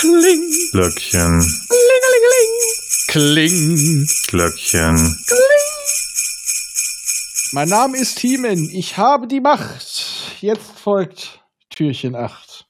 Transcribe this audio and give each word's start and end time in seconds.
Kling. 0.00 0.50
Glöckchen. 0.72 1.44
Kling. 3.08 4.06
Glöckchen. 4.28 4.96
Mein 7.52 7.68
Name 7.68 7.98
ist 7.98 8.16
Thiemen. 8.16 8.70
Ich 8.72 8.96
habe 8.96 9.26
die 9.26 9.40
Macht. 9.40 10.38
Jetzt 10.40 10.78
folgt 10.78 11.44
Türchen 11.68 12.16
8. 12.16 12.64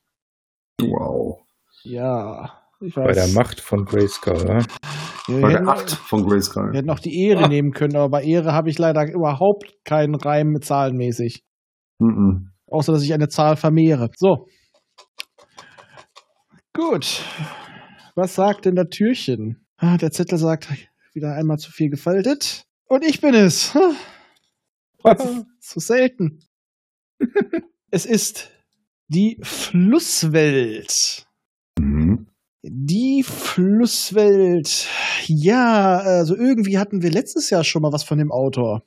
Wow. 0.80 1.38
Ja. 1.85 2.65
Ich 2.81 2.97
weiß. 2.97 3.06
Bei 3.06 3.13
der 3.13 3.29
Macht 3.29 3.60
von 3.60 3.85
Grayskull, 3.85 4.35
oder? 4.35 4.65
Wir 5.28 5.40
Bei 5.40 5.53
hätten, 5.53 5.67
der 5.67 5.74
8 5.74 5.90
von 5.92 6.24
wir 6.24 6.31
Grayskull. 6.31 6.72
hätten 6.74 6.90
auch 6.90 6.99
die 6.99 7.28
Ehre 7.28 7.49
nehmen 7.49 7.71
können, 7.71 7.94
aber 7.94 8.08
bei 8.08 8.24
Ehre 8.24 8.54
habe 8.54 8.71
ich 8.71 8.78
leider 8.78 9.04
überhaupt 9.08 9.72
keinen 9.85 10.17
Reim 10.17 10.49
mit 10.49 10.65
zahlenmäßig. 10.65 11.44
Mhm. 12.01 12.51
Außer, 12.67 12.92
dass 12.92 13.04
ich 13.04 13.15
eine 13.15 13.28
Zahl 13.28 13.54
vermehre. 13.54 14.08
So. 14.17 14.47
Gut. 16.73 17.23
Was 18.15 18.34
sagt 18.34 18.65
denn 18.65 18.74
der 18.77 18.91
Türchen? 18.91 19.66
Ah, 19.77 19.97
der 19.97 20.11
Zettel 20.11 20.38
sagt, 20.38 20.69
wieder 21.12 21.34
einmal 21.34 21.59
zu 21.59 21.70
viel 21.73 21.91
gefaltet. 21.91 22.65
Und 22.87 23.05
ich 23.05 23.20
bin 23.20 23.34
es. 23.34 23.74
Ha. 23.74 25.16
So 25.61 25.80
selten. 25.80 26.42
es 27.91 28.06
ist 28.06 28.51
die 29.09 29.38
Flusswelt. 29.42 31.27
Mhm. 31.78 32.27
Die 32.62 33.23
Flusswelt. 33.23 34.87
Ja, 35.27 35.98
also 35.98 36.37
irgendwie 36.37 36.78
hatten 36.78 37.02
wir 37.02 37.11
letztes 37.11 37.48
Jahr 37.50 37.64
schon 37.64 37.83
mal 37.83 37.92
was 37.92 38.05
von 38.05 38.19
dem 38.19 38.30
Autor. 38.30 38.84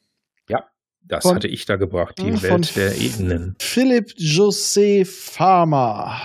Das 1.05 1.23
Von- 1.23 1.35
hatte 1.35 1.47
ich 1.47 1.65
da 1.65 1.75
gebracht, 1.75 2.17
die 2.17 2.31
von- 2.31 2.41
Welt 2.41 2.75
der 2.75 2.97
Ebenen. 2.97 3.55
Philipp 3.59 4.11
José 4.17 5.05
Farmer. 5.05 6.21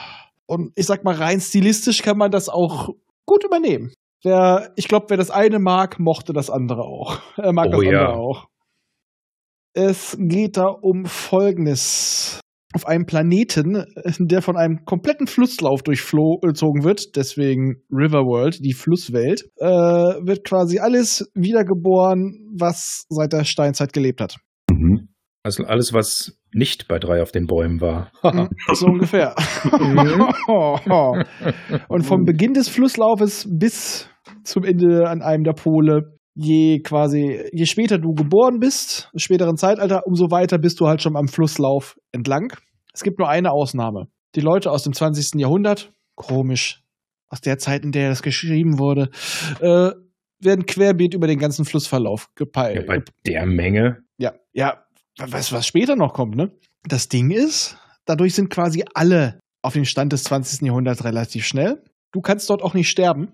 Und 0.49 0.73
ich 0.77 0.87
sag 0.87 1.05
mal, 1.05 1.15
rein 1.15 1.41
stilistisch 1.41 2.03
kann 2.03 2.17
man 2.17 2.31
das 2.31 2.49
auch 2.49 2.89
gut 3.27 3.45
übernehmen. 3.45 3.93
Wer, 4.25 4.73
ich 4.77 4.89
glaube, 4.89 5.07
wer 5.11 5.17
das 5.17 5.31
eine 5.31 5.59
mag, 5.59 6.01
mochte 6.01 6.33
das 6.33 6.51
andere 6.51 6.83
auch. 6.83 7.21
Er 7.37 7.53
mag 7.53 7.69
Oh 7.69 7.83
das 7.83 7.85
ja. 7.85 8.07
andere 8.07 8.19
auch. 8.19 8.49
Es 9.75 10.17
geht 10.19 10.57
da 10.57 10.67
um 10.67 11.05
Folgendes. 11.05 12.41
Auf 12.75 12.87
einem 12.87 13.07
Planeten, 13.07 13.87
der 14.19 14.43
von 14.43 14.57
einem 14.59 14.85
kompletten 14.85 15.27
Flusslauf 15.27 15.83
durchzogen 15.83 16.85
wird, 16.85 17.17
deswegen 17.17 17.83
Riverworld, 17.91 18.63
die 18.63 18.75
Flusswelt, 18.75 19.49
äh, 19.57 19.67
wird 19.67 20.45
quasi 20.45 20.79
alles 20.79 21.31
wiedergeboren, 21.35 22.47
was 22.55 23.07
seit 23.09 23.33
der 23.33 23.45
Steinzeit 23.45 23.95
gelebt 23.95 24.21
hat. 24.21 24.37
Mhm. 24.71 25.09
Also 25.49 25.65
alles, 25.65 25.95
was 25.95 26.39
nicht 26.53 26.89
bei 26.89 26.99
drei 26.99 27.23
auf 27.23 27.33
den 27.33 27.47
Bäumen 27.47 27.81
war. 27.81 28.13
Hm, 28.21 28.51
so 28.75 28.87
ungefähr. 28.87 29.35
Und 31.89 32.03
vom 32.05 32.25
Beginn 32.25 32.53
des 32.53 32.69
Flusslaufes 32.69 33.49
bis 33.51 34.11
zum 34.45 34.65
Ende 34.65 35.09
an 35.09 35.23
einem 35.23 35.45
der 35.45 35.55
Pole, 35.55 36.19
je 36.35 36.81
quasi, 36.81 37.41
je 37.53 37.65
später 37.65 37.97
du 37.99 38.13
geboren 38.13 38.59
bist, 38.61 39.09
im 39.15 39.21
späteren 39.21 39.57
Zeitalter, 39.57 40.03
umso 40.07 40.31
weiter 40.31 40.59
bist 40.59 40.81
du 40.81 40.87
halt 40.87 41.01
schon 41.01 41.17
am 41.17 41.29
Flusslauf 41.29 41.97
entlang. 42.13 42.53
Es 42.93 43.03
gibt 43.03 43.19
nur 43.19 43.29
eine 43.31 43.51
Ausnahme. 43.51 44.09
Die 44.35 44.41
Leute 44.41 44.71
aus 44.71 44.83
dem 44.83 44.93
20. 44.93 45.41
Jahrhundert, 45.41 45.93
komisch, 46.15 46.83
aus 47.31 47.41
der 47.41 47.57
Zeit, 47.57 47.85
in 47.85 47.93
der 47.93 48.11
das 48.11 48.23
geschrieben 48.23 48.79
wurde, 48.79 49.09
äh, 49.61 49.93
werden 50.41 50.67
querbeet 50.67 51.15
über 51.15 51.27
den 51.27 51.39
ganzen 51.39 51.65
Flussverlauf 51.65 52.27
Ja, 52.29 52.45
gepeilt. 52.45 52.87
bei 52.87 53.03
der 53.27 53.47
Menge. 53.47 54.03
Ja, 54.19 54.35
ja, 54.53 54.85
weißt 55.19 55.53
du, 55.53 55.57
was 55.57 55.67
später 55.67 55.97
noch 55.97 56.15
kommt, 56.15 56.37
ne? 56.37 56.53
Das 56.85 57.09
Ding 57.09 57.31
ist, 57.31 57.77
dadurch 58.05 58.35
sind 58.35 58.51
quasi 58.51 58.85
alle 58.95 59.41
auf 59.63 59.73
den 59.75 59.85
Stand 59.85 60.13
des 60.13 60.25
20. 60.25 60.63
Jahrhunderts 60.63 61.05
relativ 61.05 61.45
schnell. 61.47 61.83
Du 62.13 62.21
kannst 62.21 62.49
dort 62.49 62.63
auch 62.63 62.75
nicht 62.75 62.89
sterben. 62.89 63.33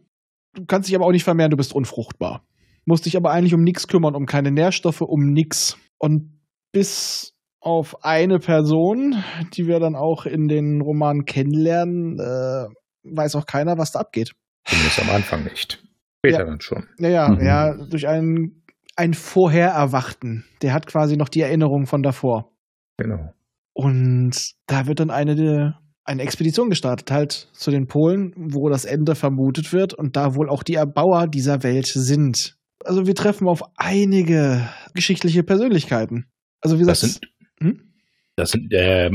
Du 0.54 0.64
kannst 0.66 0.88
dich 0.88 0.96
aber 0.96 1.06
auch 1.06 1.12
nicht 1.12 1.24
vermehren, 1.24 1.50
du 1.50 1.56
bist 1.56 1.74
unfruchtbar. 1.74 2.44
Musst 2.86 3.06
dich 3.06 3.16
aber 3.16 3.30
eigentlich 3.30 3.54
um 3.54 3.62
nichts 3.62 3.88
kümmern, 3.88 4.14
um 4.14 4.26
keine 4.26 4.50
Nährstoffe, 4.50 5.00
um 5.00 5.32
nix. 5.32 5.76
Und 5.98 6.40
bis 6.72 7.32
auf 7.60 8.04
eine 8.04 8.38
Person, 8.38 9.22
die 9.54 9.66
wir 9.66 9.80
dann 9.80 9.94
auch 9.96 10.26
in 10.26 10.48
den 10.48 10.80
Romanen 10.80 11.24
kennenlernen, 11.24 12.18
äh, 12.18 12.66
weiß 13.04 13.36
auch 13.36 13.46
keiner, 13.46 13.78
was 13.78 13.92
da 13.92 14.00
abgeht. 14.00 14.32
Zumindest 14.66 15.00
am 15.00 15.10
Anfang 15.10 15.44
nicht. 15.44 15.82
Später 16.18 16.40
Ja. 16.40 16.44
dann 16.46 16.60
schon. 16.60 16.86
Naja, 16.98 17.28
Mhm. 17.28 17.44
ja, 17.44 17.74
durch 17.86 18.06
einen, 18.08 18.63
einen 18.96 19.14
Vorhererwachten. 19.14 20.44
Der 20.62 20.72
hat 20.72 20.86
quasi 20.86 21.16
noch 21.16 21.28
die 21.28 21.40
Erinnerung 21.40 21.86
von 21.86 22.02
davor. 22.02 22.52
Genau. 22.96 23.32
Und 23.72 24.52
da 24.66 24.86
wird 24.86 25.00
dann 25.00 25.10
eine, 25.10 25.78
eine 26.04 26.22
Expedition 26.22 26.70
gestartet, 26.70 27.10
halt 27.10 27.48
zu 27.52 27.70
den 27.70 27.86
Polen, 27.88 28.32
wo 28.36 28.68
das 28.68 28.84
Ende 28.84 29.14
vermutet 29.14 29.72
wird 29.72 29.94
und 29.94 30.16
da 30.16 30.34
wohl 30.36 30.48
auch 30.48 30.62
die 30.62 30.74
Erbauer 30.74 31.26
dieser 31.26 31.62
Welt 31.62 31.86
sind. 31.86 32.56
Also 32.84 33.06
wir 33.06 33.14
treffen 33.14 33.48
auf 33.48 33.62
einige 33.76 34.68
geschichtliche 34.94 35.42
Persönlichkeiten. 35.42 36.26
Also 36.60 36.78
wie 36.78 36.84
Das 36.84 37.00
gesagt, 37.00 37.20
sind, 37.60 37.70
Hm? 37.72 37.92
das 38.36 38.50
sind 38.50 38.72
äh, 38.72 39.10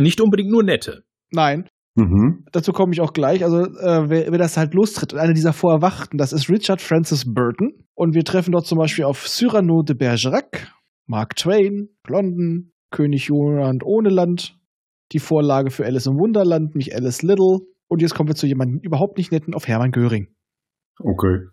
nicht 0.00 0.20
unbedingt 0.20 0.50
nur 0.50 0.62
nette. 0.62 1.04
nein, 1.30 1.68
Mhm. 1.94 2.46
dazu 2.52 2.72
komme 2.72 2.92
ich 2.94 3.00
auch 3.00 3.12
gleich. 3.12 3.44
Also 3.44 3.64
äh, 3.64 4.08
wer, 4.08 4.30
wer 4.30 4.38
das 4.38 4.56
halt 4.56 4.72
lostritt, 4.72 5.12
und 5.12 5.18
einer 5.18 5.34
dieser 5.34 5.52
Vorerwachten, 5.52 6.16
das 6.16 6.32
ist 6.32 6.48
Richard 6.48 6.80
Francis 6.80 7.24
Burton. 7.26 7.84
Und 7.94 8.14
wir 8.14 8.24
treffen 8.24 8.52
dort 8.52 8.66
zum 8.66 8.78
Beispiel 8.78 9.04
auf 9.04 9.28
Cyrano 9.28 9.82
de 9.82 9.94
Bergerac, 9.94 10.72
Mark 11.06 11.36
Twain, 11.36 11.90
London, 12.08 12.72
König 12.90 13.26
Joland 13.26 13.82
ohne 13.84 14.08
Land, 14.08 14.58
die 15.12 15.18
Vorlage 15.18 15.70
für 15.70 15.84
Alice 15.84 16.06
im 16.06 16.14
Wunderland, 16.14 16.74
mich 16.74 16.94
Alice 16.94 17.22
Little. 17.22 17.60
Und 17.88 18.00
jetzt 18.00 18.14
kommen 18.14 18.28
wir 18.28 18.36
zu 18.36 18.46
jemandem 18.46 18.80
überhaupt 18.80 19.18
nicht 19.18 19.30
netten, 19.30 19.54
auf 19.54 19.68
Hermann 19.68 19.90
Göring. 19.90 20.28
Okay. 20.98 21.46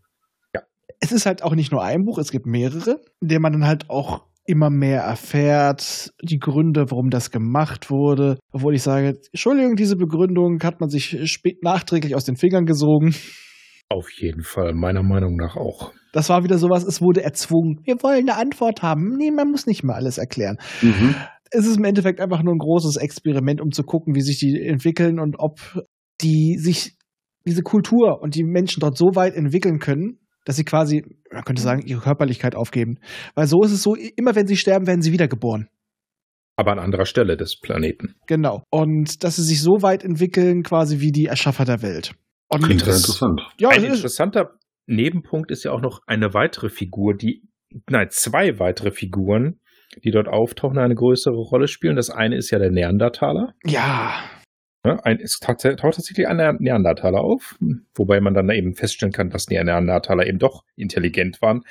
Es 1.02 1.12
ist 1.12 1.26
halt 1.26 1.44
auch 1.44 1.56
nicht 1.56 1.72
nur 1.72 1.84
ein 1.84 2.04
Buch, 2.04 2.18
es 2.18 2.32
gibt 2.32 2.46
mehrere, 2.46 3.02
in 3.22 3.28
denen 3.30 3.42
man 3.42 3.54
dann 3.54 3.66
halt 3.66 3.90
auch 3.90 4.29
immer 4.50 4.72
mehr 4.72 5.02
erfährt, 5.02 6.12
die 6.24 6.40
Gründe, 6.40 6.86
warum 6.90 7.10
das 7.12 7.30
gemacht 7.30 7.92
wurde. 7.92 8.40
Obwohl 8.52 8.74
ich 8.74 8.82
sage, 8.82 9.20
Entschuldigung, 9.32 9.76
diese 9.76 9.96
Begründung 9.96 10.60
hat 10.64 10.82
man 10.82 10.90
sich 10.90 11.18
spät 11.32 11.64
nachträglich 11.64 12.16
aus 12.16 12.26
den 12.26 12.36
Fingern 12.36 12.66
gesogen. 12.66 13.14
Auf 13.90 14.10
jeden 14.20 14.42
Fall, 14.42 14.74
meiner 14.74 15.04
Meinung 15.04 15.36
nach 15.36 15.56
auch. 15.56 15.94
Das 16.14 16.30
war 16.30 16.44
wieder 16.44 16.58
sowas, 16.58 16.84
es 16.84 17.02
wurde 17.02 17.24
erzwungen. 17.24 17.82
Wir 17.84 18.02
wollen 18.02 18.28
eine 18.28 18.38
Antwort 18.38 18.82
haben. 18.82 19.16
Nee, 19.18 19.32
man 19.32 19.52
muss 19.52 19.68
nicht 19.68 19.84
mal 19.84 19.94
alles 19.94 20.18
erklären. 20.18 20.58
Mhm. 20.82 21.16
Es 21.52 21.68
ist 21.68 21.78
im 21.78 21.84
Endeffekt 21.84 22.20
einfach 22.20 22.42
nur 22.42 22.54
ein 22.54 22.60
großes 22.60 22.98
Experiment, 22.98 23.62
um 23.62 23.72
zu 23.72 23.84
gucken, 23.84 24.16
wie 24.16 24.22
sich 24.22 24.40
die 24.40 24.60
entwickeln 24.64 25.20
und 25.20 25.36
ob 25.38 25.60
die 26.22 26.58
sich 26.58 26.96
diese 27.46 27.62
Kultur 27.62 28.22
und 28.22 28.36
die 28.36 28.44
Menschen 28.44 28.80
dort 28.80 28.98
so 28.98 29.16
weit 29.16 29.36
entwickeln 29.36 29.80
können, 29.80 30.20
dass 30.50 30.56
sie 30.56 30.66
quasi, 30.66 31.04
man 31.32 31.44
könnte 31.44 31.62
sagen, 31.62 31.84
ihre 31.86 32.02
Körperlichkeit 32.02 32.56
aufgeben. 32.56 32.98
Weil 33.36 33.46
so 33.46 33.62
ist 33.64 33.72
es 33.72 33.84
so, 33.84 33.94
immer 34.16 34.34
wenn 34.36 34.48
sie 34.48 34.58
sterben, 34.58 34.88
werden 34.88 35.04
sie 35.04 35.12
wiedergeboren. 35.14 35.70
Aber 36.56 36.72
an 36.72 36.80
anderer 36.80 37.06
Stelle 37.06 37.38
des 37.38 37.60
Planeten. 37.60 38.16
Genau. 38.26 38.64
Und 38.72 39.24
dass 39.24 39.36
sie 39.36 39.44
sich 39.44 39.62
so 39.62 39.84
weit 39.84 40.04
entwickeln, 40.04 40.64
quasi 40.64 41.02
wie 41.02 41.12
die 41.12 41.28
Erschaffer 41.28 41.66
der 41.66 41.84
Welt. 41.84 42.14
Und 42.48 42.64
Klingt 42.64 42.80
sehr 42.82 42.94
Interess- 42.94 42.98
interessant. 43.02 43.42
ja, 43.60 43.70
Ein 43.70 43.84
interessanter 43.84 44.56
Nebenpunkt 44.88 45.52
ist 45.52 45.64
ja 45.66 45.72
auch 45.72 45.82
noch 45.82 46.00
eine 46.08 46.34
weitere 46.34 46.70
Figur, 46.70 47.14
die, 47.16 47.44
nein, 47.88 48.08
zwei 48.10 48.58
weitere 48.58 48.90
Figuren, 48.90 49.60
die 50.04 50.10
dort 50.10 50.28
auftauchen, 50.28 50.80
eine 50.80 50.96
größere 50.96 51.36
Rolle 51.36 51.68
spielen. 51.68 51.96
Das 51.96 52.10
eine 52.10 52.38
ist 52.38 52.50
ja 52.50 52.58
der 52.58 52.72
Neandertaler. 52.72 53.54
Ja, 53.66 54.16
ein, 54.84 55.20
es 55.20 55.40
taucht 55.40 55.62
taucht 55.62 55.78
tatsächlich 55.96 56.28
ein 56.28 56.58
Neandertaler 56.60 57.22
auf, 57.22 57.58
wobei 57.96 58.22
man 58.22 58.34
dann 58.34 58.50
eben 58.50 58.76
feststellen 58.76 59.12
kann, 59.12 59.30
dass 59.30 59.46
die 59.46 59.62
Neandertaler 59.62 60.26
eben 60.26 60.40
doch 60.40 60.64
intelligent 60.76 61.42
waren, 61.42 61.64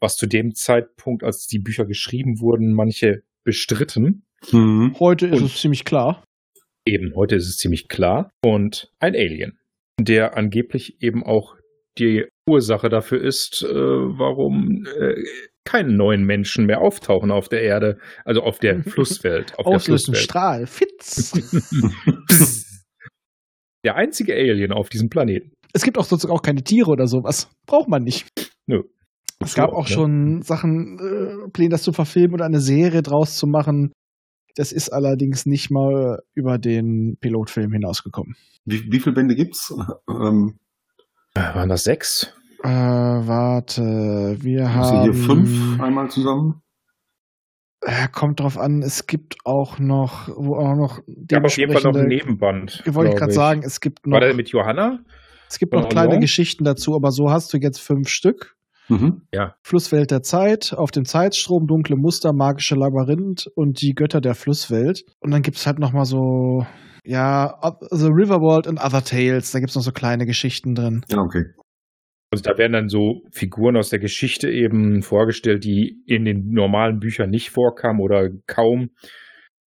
was 0.00 0.16
zu 0.16 0.26
dem 0.26 0.54
Zeitpunkt, 0.54 1.22
als 1.22 1.46
die 1.46 1.58
Bücher 1.60 1.84
geschrieben 1.86 2.40
wurden, 2.40 2.72
manche 2.72 3.22
bestritten. 3.44 4.24
Mhm. 4.52 4.96
heute 5.00 5.26
ist 5.28 5.40
Und- 5.40 5.46
es 5.46 5.60
ziemlich 5.60 5.84
klar. 5.84 6.22
Eben, 6.84 7.14
heute 7.16 7.36
ist 7.36 7.48
es 7.48 7.56
ziemlich 7.56 7.88
klar. 7.88 8.30
Und 8.44 8.92
ein 9.00 9.14
Alien, 9.14 9.58
der 9.98 10.36
angeblich 10.36 11.02
eben 11.02 11.24
auch 11.24 11.56
die 11.98 12.26
Ursache 12.48 12.88
dafür 12.88 13.20
ist, 13.22 13.62
äh, 13.64 13.74
warum 13.74 14.86
äh, 15.00 15.24
keine 15.66 15.92
neuen 15.92 16.24
Menschen 16.24 16.64
mehr 16.64 16.80
auftauchen 16.80 17.30
auf 17.30 17.48
der 17.48 17.62
Erde, 17.62 17.98
also 18.24 18.40
auf 18.42 18.58
der 18.58 18.82
Flusswelt. 18.82 19.52
Auf 19.58 19.66
der 19.66 19.74
Auslösen, 19.74 20.14
Flusswelt. 20.14 20.24
Strahl, 20.24 20.66
Fitz. 20.66 21.32
der 23.84 23.96
einzige 23.96 24.34
Alien 24.34 24.72
auf 24.72 24.88
diesem 24.88 25.08
Planeten. 25.10 25.52
es 25.74 25.82
gibt 25.82 25.98
auch 25.98 26.04
sozusagen 26.04 26.34
auch 26.34 26.42
keine 26.42 26.62
Tiere 26.62 26.90
oder 26.90 27.06
sowas. 27.06 27.50
Braucht 27.66 27.88
man 27.88 28.02
nicht. 28.02 28.26
Nö. 28.66 28.82
Es 29.40 29.54
gab 29.54 29.70
auch 29.70 29.88
ne? 29.88 29.94
schon 29.94 30.42
Sachen, 30.42 30.98
äh, 30.98 31.50
Pläne, 31.52 31.68
das 31.70 31.82
zu 31.82 31.92
verfilmen 31.92 32.32
oder 32.34 32.46
eine 32.46 32.60
Serie 32.60 33.02
draus 33.02 33.36
zu 33.36 33.46
machen. 33.46 33.92
Das 34.54 34.72
ist 34.72 34.88
allerdings 34.88 35.44
nicht 35.44 35.70
mal 35.70 36.20
über 36.34 36.56
den 36.58 37.18
Pilotfilm 37.20 37.70
hinausgekommen. 37.72 38.34
Wie, 38.64 38.90
wie 38.90 38.98
viele 39.00 39.14
Bände 39.14 39.34
gibt's? 39.34 39.74
Ähm, 40.08 40.56
Äh, 41.36 41.54
Waren 41.54 41.68
das 41.68 41.84
sechs? 41.84 42.34
Äh, 42.66 43.26
warte, 43.28 43.82
wir 44.40 44.74
hast 44.74 44.90
du 44.90 44.96
haben. 44.96 45.02
hier 45.04 45.14
fünf 45.14 45.80
einmal 45.80 46.10
zusammen? 46.10 46.62
Äh, 47.82 48.08
kommt 48.10 48.40
drauf 48.40 48.58
an, 48.58 48.82
es 48.82 49.06
gibt 49.06 49.36
auch 49.44 49.78
noch, 49.78 50.28
wo 50.28 50.56
auch 50.56 50.74
noch 50.74 51.00
Gab 51.28 51.44
auf 51.44 51.56
jeden 51.56 51.72
Fall 51.72 51.82
noch 51.82 51.90
ein 51.90 52.08
dementsprechende- 52.08 52.08
Nebenband. 52.08 52.82
Wollte 52.86 53.12
ich 53.12 53.18
gerade 53.18 53.32
sagen, 53.32 53.62
es 53.64 53.80
gibt 53.80 54.06
noch. 54.06 54.14
War 54.14 54.20
der 54.20 54.34
mit 54.34 54.48
Johanna? 54.48 54.98
Es 55.48 55.60
gibt 55.60 55.72
Von 55.74 55.82
noch 55.82 55.88
kleine 55.88 56.14
Orléans? 56.16 56.20
Geschichten 56.20 56.64
dazu, 56.64 56.96
aber 56.96 57.12
so 57.12 57.30
hast 57.30 57.52
du 57.54 57.58
jetzt 57.58 57.78
fünf 57.80 58.08
Stück. 58.08 58.56
Mhm. 58.88 59.22
Flusswelt 59.62 60.10
der 60.10 60.22
Zeit, 60.22 60.72
auf 60.76 60.90
dem 60.90 61.04
Zeitstrom, 61.04 61.66
dunkle 61.66 61.96
Muster, 61.96 62.32
magische 62.32 62.74
Labyrinth 62.76 63.46
und 63.54 63.80
die 63.80 63.94
Götter 63.94 64.20
der 64.20 64.34
Flusswelt. 64.34 65.02
Und 65.20 65.32
dann 65.32 65.42
gibt's 65.42 65.66
halt 65.66 65.78
noch 65.80 65.92
mal 65.92 66.04
so, 66.04 66.64
ja, 67.04 67.54
The 67.90 68.06
Riverworld 68.06 68.66
and 68.68 68.80
Other 68.80 69.02
Tales. 69.04 69.50
Da 69.52 69.58
gibt's 69.60 69.74
noch 69.74 69.82
so 69.82 69.90
kleine 69.92 70.24
Geschichten 70.24 70.74
drin. 70.74 71.04
Ja, 71.08 71.18
okay. 71.18 71.44
Also 72.36 72.50
da 72.52 72.58
werden 72.58 72.72
dann 72.72 72.88
so 72.88 73.22
Figuren 73.30 73.76
aus 73.76 73.88
der 73.90 73.98
Geschichte 73.98 74.50
eben 74.50 75.02
vorgestellt, 75.02 75.64
die 75.64 75.96
in 76.06 76.24
den 76.24 76.50
normalen 76.50 76.98
Büchern 77.00 77.30
nicht 77.30 77.50
vorkamen 77.50 78.00
oder 78.00 78.30
kaum. 78.46 78.90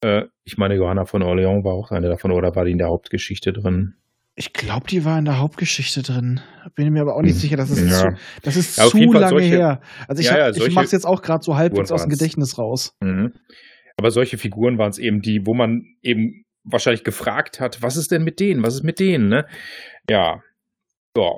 Äh, 0.02 0.24
ich 0.44 0.58
meine, 0.58 0.76
Johanna 0.76 1.06
von 1.06 1.22
Orléans 1.24 1.64
war 1.64 1.74
auch 1.74 1.92
eine 1.92 2.08
davon 2.10 2.32
oder 2.32 2.56
war 2.56 2.66
die 2.66 2.72
in 2.72 2.78
der 2.78 2.88
Hauptgeschichte 2.88 3.52
drin? 3.54 3.96
Ich 4.36 4.54
glaube, 4.54 4.88
die 4.88 5.04
war 5.04 5.20
in 5.20 5.26
der 5.26 5.40
Hauptgeschichte 5.40 6.02
drin. 6.02 6.40
Bin 6.76 6.94
mir 6.94 7.02
aber 7.02 7.16
auch 7.18 7.22
nicht 7.22 7.34
Hm. 7.34 7.40
sicher. 7.40 7.58
Das 7.58 7.70
ist 7.70 7.82
Ja. 7.90 8.12
zu, 8.12 8.18
das 8.44 8.56
ist 8.56 8.78
Ja, 8.78 8.86
zu 8.88 8.98
lange 9.12 9.28
solche- 9.30 9.48
her. 9.48 9.82
Also 10.08 10.22
ich, 10.22 10.28
Ja, 10.28 10.32
hab- 10.34 10.40
ja, 10.40 10.50
ich 10.52 10.58
solche 10.58 10.76
mach's 10.76 10.92
jetzt 10.94 11.06
auch 11.06 11.22
gerade 11.22 11.44
so 11.44 11.58
halbwegs 11.58 11.92
aus 11.92 12.04
dem. 12.04 12.10
Gedächtnis 12.10 12.58
raus. 12.58 12.96
Mhm. 13.02 13.34
Aber 13.98 14.12
solche 14.12 14.38
Figuren 14.38 14.78
waren 14.78 14.92
es 14.92 14.98
eben, 14.98 15.22
die, 15.22 15.46
wo 15.46 15.54
man 15.54 15.84
eben 16.02 16.46
wahrscheinlich 16.64 17.04
gefragt 17.04 17.60
hat, 17.60 17.82
was 17.82 17.98
ist 17.98 18.12
denn 18.12 18.24
mit 18.24 18.40
denen? 18.40 18.64
Was 18.64 18.76
ist 18.76 18.84
mit 18.84 19.00
denen? 19.02 19.28
Ne? 19.28 19.46
Ja. 20.10 20.42
Ja. 21.18 21.32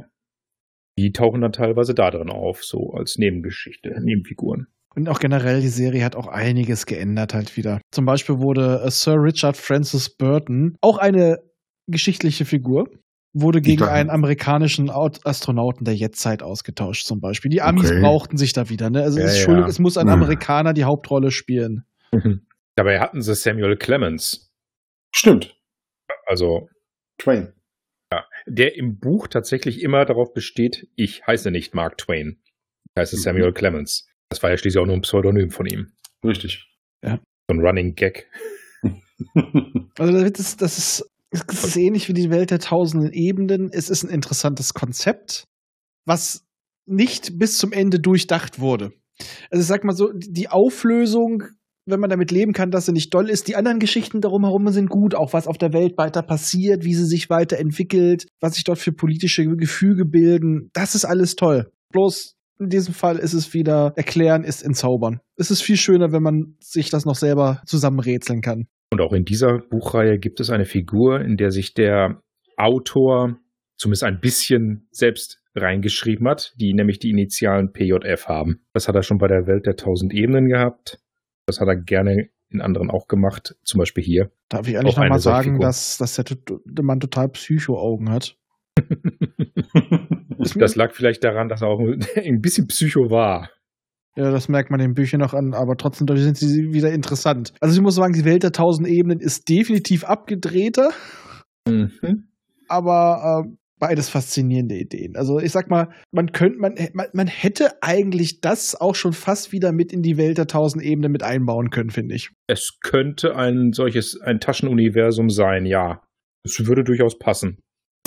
Die 1.02 1.12
tauchen 1.12 1.42
dann 1.42 1.52
teilweise 1.52 1.94
da 1.96 2.12
drin 2.12 2.30
auf, 2.30 2.64
so 2.64 2.92
als 2.94 3.18
Nebengeschichte, 3.18 3.90
Nebenfiguren. 4.02 4.68
Und 4.94 5.08
auch 5.10 5.20
generell, 5.20 5.62
die 5.62 5.70
Serie 5.70 6.04
hat 6.04 6.16
auch 6.16 6.28
einiges 6.28 6.86
geändert 6.86 7.34
halt 7.34 7.56
wieder. 7.58 7.80
Zum 7.92 8.06
Beispiel 8.06 8.40
wurde 8.40 8.82
äh, 8.86 8.92
Sir 8.92 9.16
Richard 9.16 9.58
Francis 9.58 10.16
Burton, 10.16 10.76
auch 10.82 10.98
eine 10.98 11.40
geschichtliche 11.88 12.46
Figur, 12.46 12.90
wurde 13.34 13.62
gegen 13.62 13.84
einen 13.84 14.10
amerikanischen 14.10 14.90
Aut- 14.90 15.26
Astronauten 15.26 15.86
der 15.86 15.96
Jetztzeit 15.96 16.44
ausgetauscht 16.44 17.06
zum 17.08 17.20
Beispiel. 17.22 17.50
Die 17.50 17.62
Amis 17.62 17.90
Okay. 17.90 18.02
brauchten 18.02 18.38
sich 18.38 18.52
da 18.54 18.70
wieder. 18.70 18.90
Ne? 18.90 19.02
Also 19.04 19.20
Ja, 19.20 19.26
es, 19.26 19.38
ist- 19.40 19.48
ja. 19.48 19.66
Es 19.66 19.80
muss 19.80 19.98
ein. 19.98 20.10
Amerikaner 20.10 20.74
die 20.74 20.84
Hauptrolle 20.84 21.32
spielen. 21.32 21.86
Dabei 22.76 23.00
hatten 23.00 23.22
sie 23.22 23.34
Samuel 23.34 23.78
Clemens. 23.78 24.52
Stimmt. 25.16 25.56
Also 26.26 26.68
Twain. 27.18 27.54
Der 28.46 28.76
im 28.76 29.00
Buch 29.00 29.28
tatsächlich 29.28 29.82
immer 29.82 30.06
darauf 30.06 30.34
besteht, 30.34 30.88
ich 30.96 31.26
heiße 31.26 31.52
nicht 31.52 31.74
Mark 31.74 31.98
Twain. 31.98 32.42
Ich 32.96 33.00
heiße 33.00 33.16
Mhm. 33.18 33.22
Samuel 33.22 33.54
Clemens. 33.54 34.08
Das 34.30 34.42
war 34.44 34.50
ja 34.50 34.58
schließlich 34.58 34.82
auch 34.82 34.86
nur 34.86 34.96
ein 34.96 35.02
Pseudonym 35.02 35.50
von 35.50 35.66
ihm. 35.66 35.92
Richtig. 36.24 36.68
So 37.04 37.10
ein 37.50 37.60
Running 37.60 37.96
Gag. 37.96 38.30
Also 40.00 40.14
das 40.14 40.40
ist, 40.40 40.62
das 40.64 40.78
ist, 40.80 41.06
es 41.30 41.64
ist 41.64 41.78
ähnlich 41.78 42.10
wie 42.10 42.14
die 42.14 42.32
Welt 42.32 42.50
der 42.50 42.58
tausenden 42.58 43.12
Ebenen. 43.14 43.70
Es 43.72 43.90
ist 43.92 44.04
ein 44.04 44.10
interessantes 44.10 44.74
Konzept, 44.74 45.44
was 46.06 46.44
nicht 46.88 47.38
bis 47.38 47.58
zum 47.58 47.72
Ende 47.72 48.00
durchdacht 48.00 48.60
wurde. 48.60 48.94
Also 49.52 49.62
ich 49.62 49.68
sag 49.68 49.84
mal 49.84 49.96
so, 49.96 50.12
die 50.16 50.48
Auflösung, 50.50 51.44
wenn 51.86 52.00
man 52.00 52.10
damit 52.10 52.32
leben 52.32 52.54
kann, 52.54 52.72
dass 52.72 52.86
sie 52.86 52.92
nicht 52.92 53.14
doll 53.14 53.30
ist, 53.30 53.48
die 53.48 53.56
anderen 53.56 53.80
Geschichten 53.80 54.22
darum 54.22 54.44
herum 54.44 54.68
sind 54.70 54.90
gut, 54.90 55.16
auch 55.16 55.34
was 55.34 55.48
auf 55.48 55.58
der 55.58 55.74
Welt 55.74 55.98
weiter 55.98 56.22
passiert, 56.22 56.84
wie 56.84 56.94
sie 56.94 57.06
sich 57.06 57.30
weiterentwickelt, 57.30 58.28
was 58.40 58.56
sich 58.56 58.64
dort 58.64 58.80
für 58.80 58.92
politische 58.92 59.46
Gefüge 59.46 60.06
bilden, 60.06 60.70
das 60.74 60.96
ist 60.96 61.06
alles 61.06 61.36
toll. 61.36 61.72
Bloß 61.92 62.38
in 62.60 62.70
diesem 62.70 62.94
Fall 62.94 63.18
ist 63.18 63.34
es 63.34 63.54
wieder, 63.54 63.94
erklären 63.96 64.44
ist 64.44 64.62
entzaubern. 64.62 65.20
Es 65.36 65.50
ist 65.50 65.64
viel 65.64 65.78
schöner, 65.78 66.12
wenn 66.12 66.22
man 66.22 66.56
sich 66.60 66.92
das 66.92 67.06
noch 67.06 67.16
selber 67.16 67.62
zusammenrätseln 67.66 68.42
kann. 68.42 68.68
Und 68.92 69.02
auch 69.02 69.14
in 69.14 69.26
dieser 69.26 69.58
Buchreihe 69.58 70.20
gibt 70.20 70.40
es 70.40 70.50
eine 70.50 70.66
Figur, 70.66 71.22
in 71.22 71.38
der 71.38 71.50
sich 71.50 71.74
der 71.74 72.22
Autor 72.58 73.38
zumindest 73.78 74.04
ein 74.04 74.20
bisschen 74.20 74.88
selbst 74.92 75.42
reingeschrieben 75.56 76.28
hat, 76.28 76.54
die 76.58 76.74
nämlich 76.74 77.00
die 77.00 77.10
Initialen 77.10 77.74
PJF 77.74 78.28
haben. 78.28 78.62
Das 78.74 78.88
hat 78.88 78.96
er 78.96 79.02
schon 79.02 79.18
bei 79.18 79.28
der 79.28 79.48
Welt 79.48 79.66
der 79.66 79.76
tausend 79.76 80.14
Ebenen 80.14 80.48
gehabt. 80.48 81.00
Das 81.52 81.60
hat 81.62 81.68
er 81.68 81.76
gerne 81.76 82.30
in 82.50 82.62
anderen 82.62 82.90
auch 82.90 83.08
gemacht, 83.08 83.56
zum 83.64 83.80
Beispiel 83.80 84.04
hier. 84.04 84.32
Darf 84.50 84.68
ich 84.68 84.78
eigentlich 84.78 84.98
nochmal 84.98 85.20
sagen, 85.20 85.60
dass, 85.60 85.98
dass 85.98 86.16
der, 86.16 86.26
der 86.66 86.84
Mann 86.84 87.00
total 87.00 87.30
Psycho-Augen 87.30 88.10
hat? 88.10 88.38
Das 90.56 90.76
lag 90.76 90.94
vielleicht 90.94 91.24
daran, 91.24 91.50
dass 91.50 91.62
er 91.62 91.68
auch 91.68 91.80
ein 91.80 92.42
bisschen 92.42 92.66
Psycho 92.68 93.12
war. 93.12 93.50
Ja, 94.16 94.32
das 94.32 94.50
merkt 94.50 94.72
man 94.72 94.80
den 94.80 94.94
Büchern 94.94 95.20
noch 95.22 95.34
an, 95.34 95.54
aber 95.54 95.78
trotzdem 95.78 96.08
sind 96.18 96.36
sie 96.36 96.74
wieder 96.74 96.92
interessant. 96.92 97.54
Also 97.62 97.76
ich 97.76 97.82
muss 97.82 97.96
sagen, 97.96 98.14
die 98.14 98.26
Welt 98.26 98.44
der 98.44 98.52
tausend 98.52 98.88
Ebenen 98.88 99.20
ist 99.20 99.48
definitiv 99.48 100.04
abgedrehter, 100.04 100.90
Mhm. 101.68 102.28
aber 102.68 103.46
äh, 103.46 103.56
beides 103.82 104.08
faszinierende 104.10 104.76
Ideen. 104.78 105.18
Also 105.18 105.40
ich 105.40 105.52
sag 105.52 105.70
mal, 105.70 105.90
man 106.12 106.32
könnte, 106.32 106.60
man, 106.60 106.76
man, 106.94 107.08
man 107.14 107.28
hätte 107.28 107.82
eigentlich 107.82 108.40
das 108.40 108.80
auch 108.80 108.96
schon 108.96 109.12
fast 109.12 109.52
wieder 109.52 109.74
mit 109.74 109.92
in 109.92 110.04
die 110.04 110.16
Welt 110.18 110.38
der 110.38 110.48
tausend 110.48 110.84
Ebenen 110.84 111.12
mit 111.12 111.24
einbauen 111.24 111.72
können, 111.72 111.90
finde 111.90 112.16
ich. 112.16 112.30
Es 112.48 112.80
könnte 112.82 113.36
ein 113.36 113.74
solches, 113.74 114.22
ein 114.22 114.40
Taschenuniversum 114.40 115.30
sein, 115.30 115.66
ja. 115.66 116.02
Es 116.46 116.66
würde 116.66 116.84
durchaus 116.84 117.18
passen. 117.20 117.58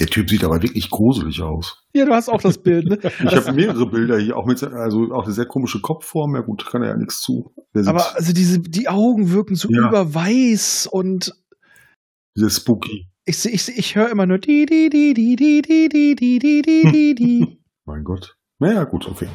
Der 0.00 0.06
Typ 0.06 0.28
sieht 0.30 0.42
aber 0.42 0.62
wirklich 0.62 0.90
gruselig 0.90 1.40
aus. 1.42 1.84
Ja, 1.94 2.04
du 2.04 2.12
hast 2.12 2.28
auch 2.28 2.40
das 2.40 2.58
Bild, 2.62 2.86
ne? 2.86 2.98
Ich 3.02 3.36
habe 3.36 3.52
mehrere 3.52 3.88
Bilder 3.88 4.18
hier, 4.18 4.36
auch 4.36 4.46
mit, 4.46 4.62
also 4.62 5.12
auch 5.12 5.24
eine 5.24 5.32
sehr 5.32 5.46
komische 5.46 5.80
Kopfform. 5.80 6.34
Ja 6.34 6.40
gut, 6.42 6.66
kann 6.66 6.82
er 6.82 6.90
ja 6.90 6.96
nichts 6.96 7.20
zu. 7.20 7.52
Aber 7.86 8.16
also 8.16 8.32
diese, 8.32 8.60
die 8.60 8.88
Augen 8.88 9.30
wirken 9.30 9.54
so 9.56 9.68
Ja. 9.70 9.88
überweiß 9.88 10.88
und 10.90 11.32
sehr 12.36 12.50
spooky. 12.50 13.06
Ich, 13.24 13.44
ich, 13.46 13.68
ich 13.76 13.94
höre 13.96 14.10
immer 14.10 14.26
nur 14.26 14.38
die, 14.38 14.66
die, 14.66 14.90
die, 14.90 15.14
die, 15.14 15.36
die, 15.36 15.62
die, 15.62 15.88
die, 15.88 16.14
die, 16.14 16.38
die, 16.38 16.62
die, 16.62 16.82
die, 16.92 17.14
die. 17.14 17.58
Mein 17.84 18.04
Gott. 18.04 18.36
Naja, 18.58 18.84
gut, 18.84 19.06
okay. 19.08 19.28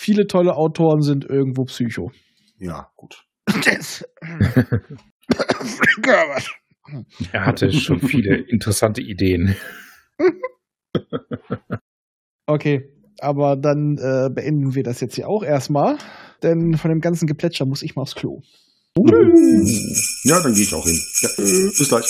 Viele 0.00 0.26
tolle 0.26 0.54
Autoren 0.56 1.02
sind 1.02 1.24
irgendwo 1.24 1.64
Psycho. 1.64 2.10
Ja, 2.58 2.90
gut. 2.96 3.24
Das- 3.64 4.04
Er 7.32 7.44
hatte 7.46 7.70
schon 7.72 8.00
viele 8.00 8.36
interessante 8.36 9.00
Ideen. 9.02 9.54
Okay, 12.46 12.88
aber 13.20 13.56
dann 13.56 13.98
äh, 13.98 14.30
beenden 14.32 14.74
wir 14.74 14.82
das 14.82 15.00
jetzt 15.00 15.14
hier 15.16 15.28
auch 15.28 15.42
erstmal, 15.42 15.98
denn 16.42 16.76
von 16.78 16.88
dem 16.90 17.00
ganzen 17.02 17.26
Geplätscher 17.26 17.66
muss 17.66 17.82
ich 17.82 17.94
mal 17.94 18.02
aufs 18.02 18.14
Klo. 18.14 18.40
Ja, 20.24 20.42
dann 20.42 20.54
gehe 20.54 20.62
ich 20.64 20.74
auch 20.74 20.84
hin. 20.86 20.98
Ja, 21.20 21.28
bis 21.36 21.88
gleich. 21.88 22.06